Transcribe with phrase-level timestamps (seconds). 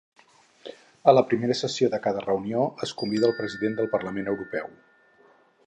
[1.11, 4.73] A la primera sessió de cada reunió es convida al President del Parlament Europeu.